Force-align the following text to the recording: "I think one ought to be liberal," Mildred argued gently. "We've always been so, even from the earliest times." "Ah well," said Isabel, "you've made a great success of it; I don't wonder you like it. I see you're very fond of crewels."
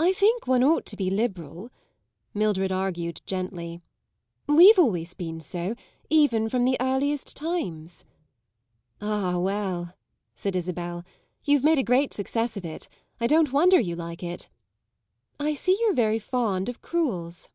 "I 0.00 0.14
think 0.14 0.46
one 0.46 0.62
ought 0.64 0.86
to 0.86 0.96
be 0.96 1.10
liberal," 1.10 1.68
Mildred 2.32 2.72
argued 2.72 3.20
gently. 3.26 3.82
"We've 4.46 4.78
always 4.78 5.12
been 5.12 5.38
so, 5.40 5.74
even 6.08 6.48
from 6.48 6.64
the 6.64 6.78
earliest 6.80 7.36
times." 7.36 8.06
"Ah 9.02 9.38
well," 9.38 9.92
said 10.34 10.56
Isabel, 10.56 11.04
"you've 11.44 11.62
made 11.62 11.78
a 11.78 11.82
great 11.82 12.14
success 12.14 12.56
of 12.56 12.64
it; 12.64 12.88
I 13.20 13.26
don't 13.26 13.52
wonder 13.52 13.78
you 13.78 13.94
like 13.94 14.22
it. 14.22 14.48
I 15.38 15.52
see 15.52 15.76
you're 15.78 15.92
very 15.92 16.18
fond 16.18 16.70
of 16.70 16.80
crewels." 16.80 17.50